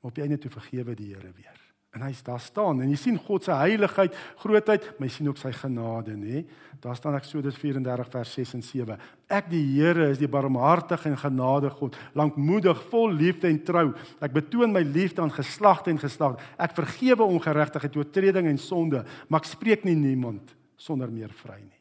[0.04, 1.60] Op jy net toe vergewe die Here weer.
[1.94, 5.38] En hy's daar staan en jy sien God se heiligheid, grootheid, maar jy sien ook
[5.38, 6.40] sy genade, nê?
[6.82, 8.96] Daar staan Eksodus 34 vers 6 en 7.
[9.30, 13.84] Ek die Here is die barmhartige en genadige God, lankmoedig, vol liefde en trou.
[14.18, 16.42] Ek betoon my liefde aan geslagte en geslag.
[16.58, 21.78] Ek vergewe ongeregtigheid, oortreding en sonde, maar ek spreek nie niemand sonder meer vry nie.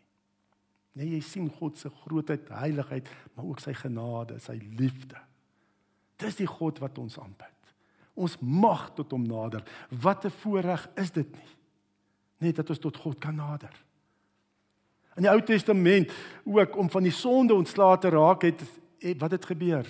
[0.94, 5.18] Nee, jy sien God se grootheid, heiligheid, maar ook sy genade, sy liefde.
[6.22, 7.53] Dis die God wat ons aanbid.
[8.14, 9.64] Ons mag tot hom nader.
[9.90, 11.52] Wat 'n voorreg is dit nie?
[12.38, 13.74] Net dat ons tot God kan nader.
[15.16, 16.12] In die Ou Testament
[16.44, 18.62] ook om van die sonde ontslae te raak het,
[19.00, 19.88] het wat het gebeur?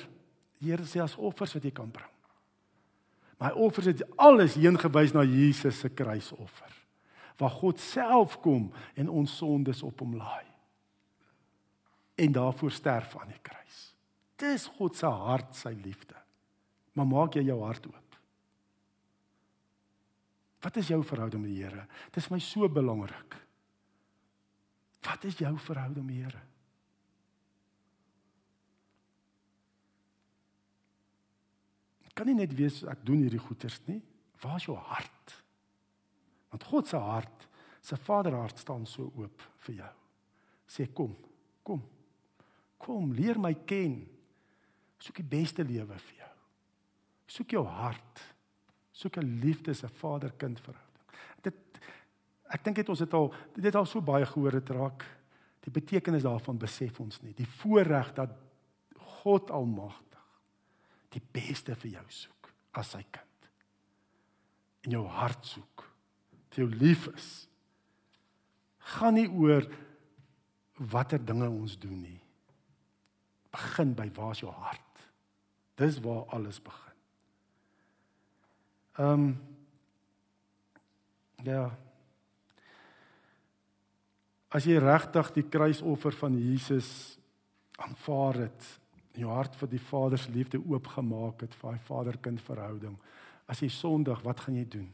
[0.60, 2.10] Die Here sê as offers wat jy kan bring.
[3.40, 6.72] My offers het alles heen gewys na Jesus se kruisoffer.
[7.38, 10.46] Waar God self kom en ons sondes op hom laai.
[12.16, 13.80] En daarvoor sterf aan die kruis.
[14.40, 16.16] Dis God se hart, sy liefde.
[16.94, 18.03] Maar maak jy jou hart oop?
[20.63, 21.86] Wat is jou verhouding met die Here?
[22.12, 23.36] Dit is my so belangrik.
[25.04, 26.43] Wat is jou verhouding met die Here?
[32.13, 33.99] kan nie net wees ek doen hierdie goeders nie.
[34.41, 35.36] Waar is jou hart?
[36.54, 37.47] Want God se hart,
[37.84, 39.93] sy Vaderhart staan so oop vir jou.
[40.69, 41.15] Sê kom,
[41.65, 41.82] kom.
[42.82, 43.97] Kom, leer my ken.
[45.02, 46.32] Soek die beste lewe vir jou.
[47.38, 48.21] Soek jou hart.
[48.93, 51.08] Soek 'n liefde se vader-kind verhouding.
[51.41, 51.56] Dit
[52.53, 55.06] ek dink dit ons het al dit het al so baie gehoor het raak.
[55.65, 57.34] Die betekenis daarvan besef ons nie.
[57.34, 58.29] Die voorreg dat
[59.23, 60.03] God almag
[61.13, 63.49] die beste vir jou soek as sy kind.
[64.88, 65.86] In jou hart soek.
[66.53, 67.29] Vir jou lief is.
[68.97, 69.67] Gaan nie oor
[70.91, 72.19] watter dinge ons doen nie.
[73.53, 75.06] Begin by waar's jou hart.
[75.79, 76.83] Dis waar alles begin.
[78.99, 79.34] Um,
[81.43, 81.65] ja.
[84.53, 86.89] As jy regtig die kruisoffer van Jesus
[87.82, 88.67] aanvaar het,
[89.17, 92.93] jou hart vir die Vader se liefde oopgemaak het vir daai vader-kind verhouding.
[93.49, 94.91] As jy sondig, wat gaan jy doen?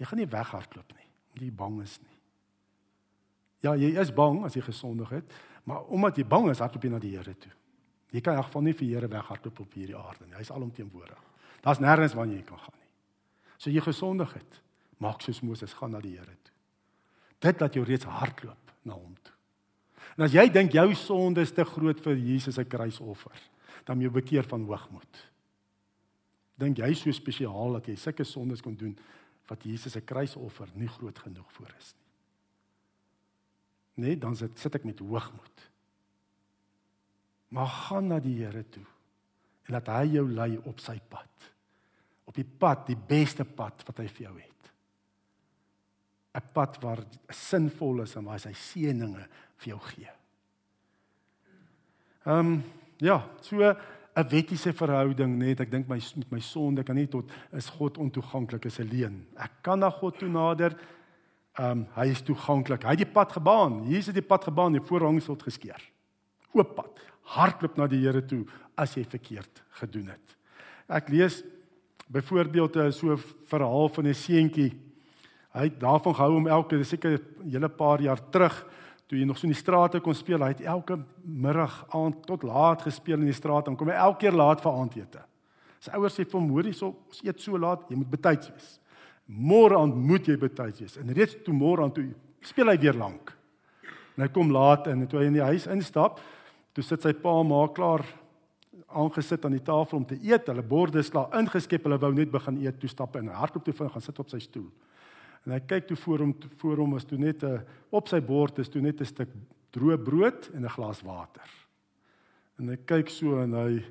[0.00, 1.08] Jy gaan nie weghardloop nie,
[1.40, 2.18] jy bang is nie.
[3.62, 5.34] Ja, jy is bang as jy gesondig het,
[5.68, 7.52] maar omdat jy bang is, hardloop jy na die Here toe.
[8.12, 10.36] Jy kan in elk geval nie vir die Here weghardloop op hierdie aarde nie.
[10.36, 11.26] Hy is alomteenwoordig.
[11.62, 12.81] Daar's nêrens waar jy kan gaan.
[13.62, 14.58] So jy gesondig het,
[14.98, 16.56] maak soos Moses gaan na die Here toe.
[17.42, 19.34] Dit laat jou reeds hardloop na hom toe.
[20.16, 23.38] En as jy dink jou sonde is te groot vir Jesus se kruisoffer,
[23.86, 25.20] dan jy bekeer van hoogmoed.
[26.58, 28.96] Dink jy so spesiaal dat jy sulke sondes kon doen
[29.50, 32.08] wat Jesus se kruisoffer nie groot genoeg vir is nie.
[34.02, 35.64] Nee, dan sit sit ek met hoogmoed.
[37.52, 38.86] Maar gaan na die Here toe
[39.68, 41.51] en laat hy jou lei op sy pad.
[42.32, 44.48] Op die pad, die beste pad wat hy vir jou het.
[46.32, 49.26] 'n pad waar sinvol is en waar hy sy seëninge
[49.60, 50.12] vir jou gee.
[52.24, 52.62] Ehm um,
[52.96, 57.30] ja, so 'n wettiese verhouding net ek dink my met my sonde kan nie tot
[57.52, 59.26] is God ontoeganklik is alleen.
[59.36, 60.72] Ek kan na God toe nader.
[61.58, 62.82] Ehm um, hy is toeganklik.
[62.82, 63.84] Hy het die pad gebaan.
[63.84, 65.82] Jesus het die pad gebaan, die voorhangsel geskeer.
[66.52, 67.00] Oop pad.
[67.22, 70.36] Hardloop na die Here toe as jy verkeerd gedoen het.
[70.88, 71.42] Ek lees
[72.08, 74.72] byvoorbeeld 'n so verhaal van 'n seentjie
[75.52, 78.66] Hy het daarvan gehou om elke seker 'n hele paar jaar terug
[79.06, 82.42] toe hy nog so in die strate kon speel, hy het elke middag aand tot
[82.42, 85.20] laat gespeel in die straat en kom hy elke keer laat vir aandete.
[85.80, 88.80] Sy ouers sê vir hom: "Hoorie, so ons eet so laat, jy moet betyds wees.
[89.26, 92.94] Môre aand moet jy betyds wees." En reeds toe môre aand toe speel hy weer
[92.94, 93.36] lank.
[94.16, 96.20] En hy kom laat in en toe hy in die huis instap,
[96.72, 98.04] toe sit sy pa maar klaar
[98.94, 100.46] aangesit aan die tafel om te eet.
[100.46, 101.84] Hulle borde is klaar ingeskep.
[101.84, 102.78] Hulle wou net begin eet.
[102.80, 104.70] Toe stap hy en hardloop toe gaan sit op sy stoel.
[105.46, 108.58] En hy kyk toe voor hom voor hom was toe net 'n op sy bord
[108.58, 109.28] is toe net 'n stuk
[109.72, 111.48] droë brood en 'n glas water.
[112.58, 113.82] En hy kyk so en hy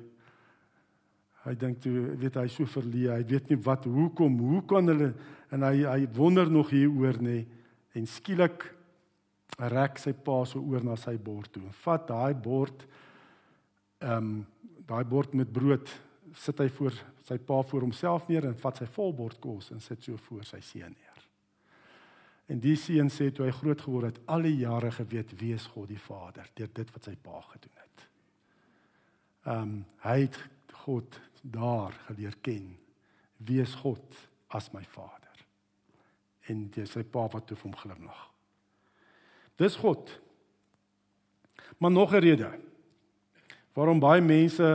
[1.44, 5.12] hy dink toe weet hy so verleë, hy weet nie wat hoekom, hoe kan hulle
[5.50, 7.44] en hy hy wonder nog hieroor nê
[7.94, 8.68] en skielik
[9.58, 11.68] rek sy pa so oor na sy bord toe.
[11.82, 12.86] Vat daai bord
[14.00, 14.46] ehm um,
[14.92, 15.88] daai bord met brood
[16.36, 20.04] sit hy voor sy pa voor homself neer en vat sy volbord kos en sit
[20.04, 21.20] so voor sy seun neer.
[22.52, 25.68] En die seun sê toe hy groot geword het, al die jare geweet wie is
[25.72, 28.08] God die Vader deur dit wat sy pa gedoen het.
[29.46, 30.38] Ehm um, hy het
[30.82, 32.72] God daar geleer ken.
[33.38, 34.18] Wie is God
[34.54, 35.46] as my Vader?
[36.50, 38.26] En dis sy pa wat toe vir hom glimlag.
[39.58, 40.10] Dis God.
[41.78, 42.50] Maar nog 'n rede
[43.76, 44.68] waarom baie mense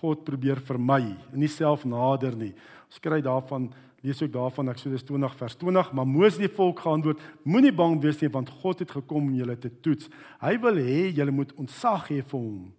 [0.00, 2.54] God probeer vermy en nie self nader nie.
[2.88, 3.68] Ons kry daarvan
[4.00, 8.20] lees ook daarvan Eksodus 20 vers 20, maar Moses die volk geantwoord: Moenie bang wees
[8.22, 10.08] nie, want God het gekom om julle te toets.
[10.40, 12.70] Hy wil hê julle moet ontsag hê vir hom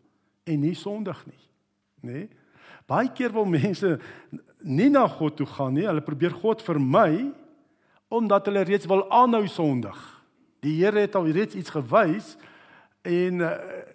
[0.50, 1.44] en nie sondig nie.
[2.02, 2.14] Nê?
[2.14, 2.30] Nee?
[2.90, 3.94] Baie keer wil mense
[4.66, 5.86] nie na God toe gaan nie.
[5.88, 7.30] Hulle probeer God vermy
[8.12, 10.00] omdat hulle reeds wil aanhou sondig.
[10.66, 12.34] Die Here het al reeds iets gewys
[13.08, 13.40] en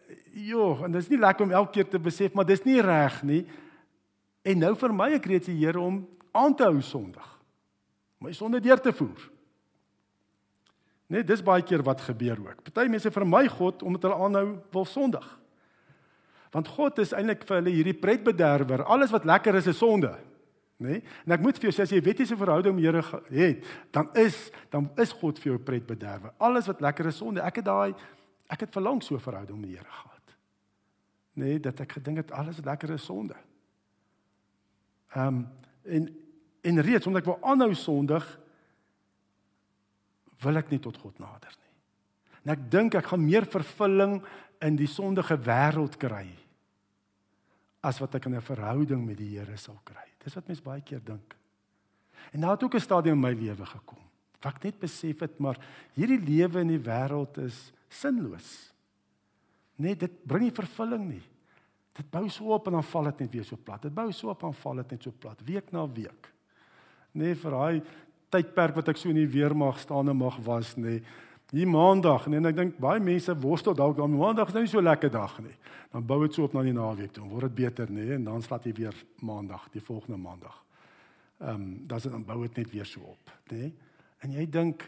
[0.09, 2.81] uh, jo, en dit is nie lekker om elke keer te besef maar dis nie
[2.85, 3.45] reg nie.
[4.47, 6.05] En nou vermy ek reeds die Here om
[6.37, 7.33] aan te hou sondig.
[8.23, 9.25] My sonde deur te voer.
[11.07, 12.65] Nee, dis baie keer wat gebeur ook.
[12.67, 15.27] Party mense vermy God omdat hulle aanhou wil sondig.
[16.55, 18.83] Want God is eintlik vir hulle hierdie pretbederwer.
[18.91, 20.15] Alles wat lekker is is sonde.
[20.83, 20.99] nê?
[20.99, 21.03] Nee?
[21.25, 24.51] En ek moet vir jou sê as jy wettiese verhouding met Here het, dan is
[24.71, 26.33] dan is God vir jou pret bederwe.
[26.39, 27.41] Alles wat lekker is sonde.
[27.41, 27.95] Ek het daai
[28.53, 30.37] ek het verlang so verhouding met die Here gehad.
[31.37, 33.37] Nee, dat ek gedink het alles wat lekker is sonde.
[35.15, 35.47] Ehm um,
[35.87, 36.09] en
[36.67, 38.25] en reeds omdat ek wil aanhou sondig
[40.43, 41.75] wil ek nie tot God nader nie.
[42.43, 44.19] En ek dink ek gaan meer vervulling
[44.65, 46.27] in die sondige wêreld kry
[47.87, 50.07] as wat ek in 'n verhouding met die Here sal kry.
[50.25, 51.37] Dis wat mense baie keer dink.
[52.33, 54.03] En nou het ook 'n stadium in my lewe gekom.
[54.41, 55.59] Wat ek net besef het maar
[55.95, 58.73] hierdie lewe in die wêreld is sinloos.
[59.77, 61.25] Net dit bring nie vervulling nie.
[61.97, 63.83] Dit bou so op en dan val dit net weer so plat.
[63.83, 66.33] Dit bou so op en val dit net so plat week na week.
[67.17, 67.83] Nee vir daai
[68.35, 70.75] tydperk wat ek so in die weermag staan en mag was.
[70.77, 71.01] Nee,
[71.55, 74.73] hier maandag nee, en ek dink baie mense worstel dalk dan maandag is nou nie
[74.73, 75.55] so lekker dag nie.
[75.93, 77.25] Dan bou dit so op na die naweek toe.
[77.31, 80.63] Word dit beter nee, en dan slaat jy weer maandag, die volgende maandag.
[81.41, 83.33] Ehm um, dan dan bou dit net weer so op?
[83.53, 83.73] Nee?
[84.25, 84.83] En jy dink,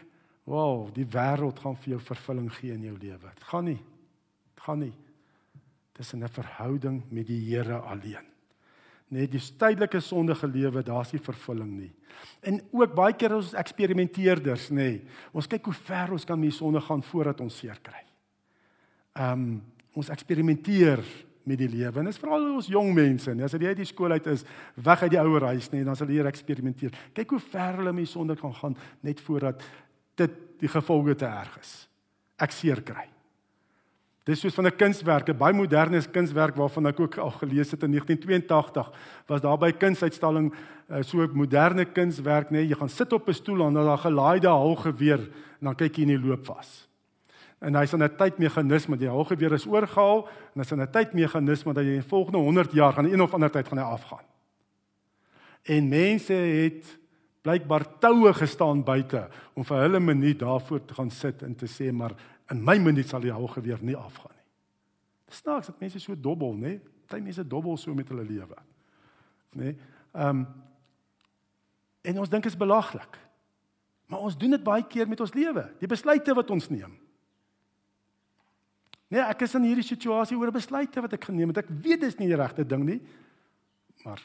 [0.49, 3.79] "Wow, die wêreld gaan vir jou vervulling gee in jou lewe." Dit gaan nie.
[4.55, 4.93] Dit gaan nie.
[5.93, 8.25] Dit is 'n verhouding met die Here alleen.
[9.07, 11.91] Net die tydelike sondige lewe, daar's nie vervulling nie.
[12.41, 15.01] En ook baie keer ons eksperimenteerders, nê.
[15.31, 18.05] Ons kyk hoe ver ons kan met die sonde gaan voordat ons seer kry.
[19.13, 21.03] Ehm um, ons eksperimenteer
[21.43, 21.99] met die lewe.
[21.99, 24.45] En dit is veral ons jong mense, nee, as jy uit die skool uit is,
[24.75, 26.95] weg uit die ouer huis, nê, dan sal jy hier eksperimenteer.
[27.17, 29.65] Kyk hoe ver hulle met die sonde kan gaan net voordat
[30.19, 31.73] dit die gevolge te erg is.
[32.39, 33.07] Ek seer kry.
[34.29, 37.83] Dis soos van 'n kunswerk, 'n baie moderne kunswerk waarvan ek ook al gelees het
[37.83, 38.91] in 1982,
[39.25, 43.33] was daar by kunsuitstalling uh, so 'n moderne kunswerk, nee, jy gaan sit op 'n
[43.33, 45.19] stoel en dan daar gelaaide haalgeweer
[45.59, 46.87] en dan kyk jy in die loop vas.
[47.59, 51.95] En hy's aan 'n tydmeganisme, die haalgeweer is oorgehaal en aan 'n tydmeganisme dat jy
[51.95, 54.25] in volgende 100 jaar gaan een of ander tyd gaan hy afgaan.
[55.63, 56.97] En mense het
[57.49, 59.25] blykbaar toue gestaan buite
[59.57, 62.15] om vir hulle minuut daarvoor te gaan sit en te sê maar
[62.51, 64.45] in my minuut sal die hougeweer nie afgaan nie.
[65.29, 66.79] Dis snaaks dat mense so dobbel, nê?
[67.09, 68.57] Party mense dobbel so met hulle lewe.
[69.57, 69.75] Nê?
[70.13, 70.47] Ehm um,
[72.09, 73.17] en ons dink is belaglik.
[74.09, 76.95] Maar ons doen dit baie keer met ons lewe, die besluite wat ons neem.
[79.09, 81.63] Nee, ek is in hierdie situasie oor besluite wat ek geneem het.
[81.65, 82.97] Ek weet dis nie die regte ding nie.
[84.05, 84.23] Maar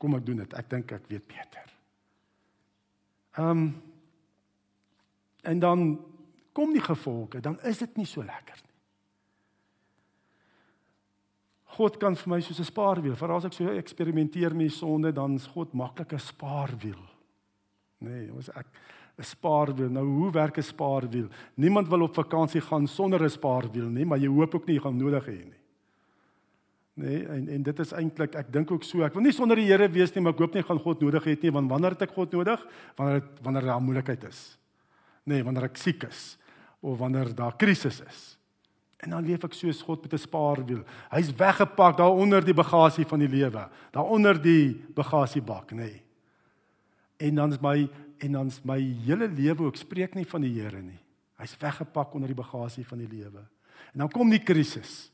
[0.00, 0.56] kom ek doen dit.
[0.56, 1.73] Ek dink ek weet beter.
[3.36, 3.82] Ehm um,
[5.44, 6.00] en dan
[6.52, 8.74] kom die gevolge, dan is dit nie so lekker nie.
[11.76, 15.34] God kan vir my soos 'n spaarwiel, veral as ek so eksperimenteer met sonde, dan
[15.34, 17.02] is God maklike spaarwiel.
[17.98, 18.66] Nee, ons ek
[19.18, 19.90] 'n spaarwiel.
[19.90, 21.28] Nou hoe werk 'n spaarwiel?
[21.54, 24.82] Niemand wil op vakansie gaan sonder 'n spaarwiel nie, maar jy hoop ook nie jy
[24.82, 25.63] gaan nodig hê nie.
[26.94, 29.02] Nee, en en dit is eintlik ek dink ook so.
[29.02, 31.26] Ek wil nie sonder die Here wees nie, maar ek hoop nie gaan God nodig
[31.26, 32.62] hê nie, want wanneer het ek God nodig?
[32.98, 34.42] Wanneer het, wanneer daar moeilikheid is.
[35.26, 36.22] Nee, wanneer ek siek is
[36.84, 38.22] of wanneer daar krisis is.
[39.02, 40.84] En dan leef ek soos God met 'n spaarwiel.
[41.10, 45.76] Hy's weggepak daar onder die bagasie van die lewe, daar onder die bagasiebak, nê.
[45.76, 46.02] Nee.
[47.16, 50.60] En dan is my en dan is my hele lewe ook spreek nie van die
[50.60, 51.00] Here nie.
[51.36, 53.42] Hy's weggepak onder die bagasie van die lewe.
[53.92, 55.10] En dan kom die krisis.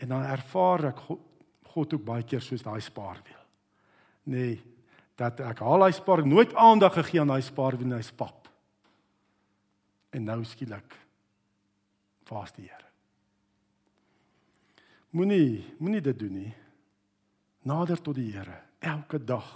[0.00, 1.26] En dan ervaar ek God,
[1.70, 3.42] God ook baie keer soos daai spaarwiel.
[4.32, 4.56] Nee,
[5.20, 8.48] dat ek al daai spaar nooit aandag gegee aan daai spaarwiel en hy spap.
[10.10, 10.96] En nou skielik
[12.30, 12.88] vaas die Here.
[15.14, 16.52] Moenie moenie dit doen nie.
[17.66, 19.48] Nader tot die Here elke dag.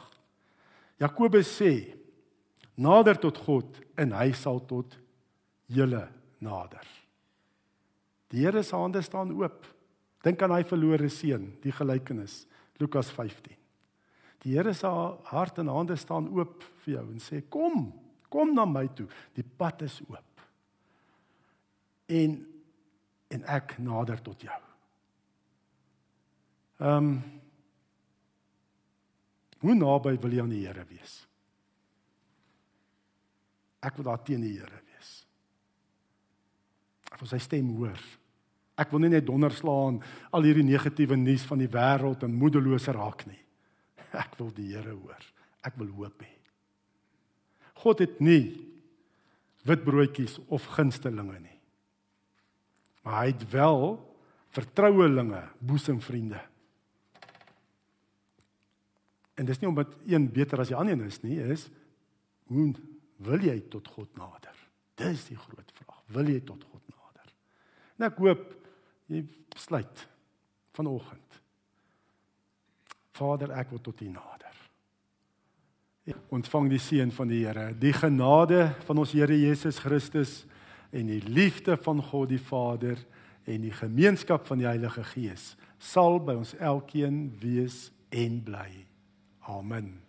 [1.00, 1.72] Jakobus sê:
[2.76, 4.98] Nader tot God en hy sal tot
[5.70, 6.04] julle
[6.42, 6.86] nader.
[8.30, 9.73] Die Here se hande staan oop.
[10.24, 12.44] Dink aan hy verlore seun, die gelykenis
[12.80, 13.52] Lukas 15.
[14.44, 14.88] Die Here se
[15.30, 17.86] hart en hande staan oop vir jou en sê: Kom,
[18.32, 19.06] kom na my toe.
[19.36, 20.34] Die pad is oop
[22.08, 22.42] en
[23.34, 24.60] en ek nader tot jou.
[26.84, 27.16] Ehm um,
[29.64, 31.12] Hoe naby wil jy aan die Here wees?
[33.80, 35.12] Ek wil daar teen die Here wees.
[37.08, 37.96] Ek wil sy stem hoor.
[38.80, 40.00] Ek wil nie net donderslaan
[40.34, 43.38] al hierdie negatiewe nuus van die wêreld en moedeloos raak nie.
[44.14, 45.28] Ek wil die Here hoor.
[45.64, 46.32] Ek wil hoop hê.
[47.84, 48.54] God het nie
[49.68, 51.58] witbroodjies of gunstelinge nie.
[53.04, 53.86] Maar hy het wel
[54.54, 56.40] vertrouelinge, boesemvriende.
[59.34, 61.66] En dis nie omdat een beter as die ander is nie, is
[62.50, 62.70] hoe
[63.24, 64.54] wil jy tot God nader?
[65.00, 66.02] Dis die groot vraag.
[66.14, 67.32] Wil jy tot God nader?
[67.98, 68.44] En ek hoop
[69.10, 70.06] jy besluit
[70.74, 71.40] vanoggend.
[73.14, 74.60] Vader, ek wil tot U nader.
[76.34, 80.42] Ontvang die seën van die Here, die genade van ons Here Jesus Christus
[80.94, 83.00] en die liefde van God die Vader
[83.48, 88.70] en die gemeenskap van die Heilige Gees sal by ons elkeen wees en bly.
[89.48, 90.03] Amen.